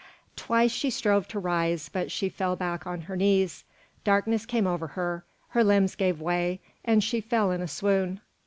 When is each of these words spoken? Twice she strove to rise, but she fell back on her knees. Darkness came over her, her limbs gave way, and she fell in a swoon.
Twice 0.35 0.71
she 0.71 0.89
strove 0.89 1.27
to 1.27 1.37
rise, 1.37 1.87
but 1.87 2.11
she 2.11 2.27
fell 2.27 2.55
back 2.55 2.87
on 2.87 3.01
her 3.01 3.15
knees. 3.15 3.63
Darkness 4.03 4.47
came 4.47 4.65
over 4.65 4.87
her, 4.87 5.23
her 5.49 5.63
limbs 5.63 5.93
gave 5.93 6.19
way, 6.19 6.59
and 6.83 7.03
she 7.03 7.21
fell 7.21 7.51
in 7.51 7.61
a 7.61 7.67
swoon. 7.67 8.19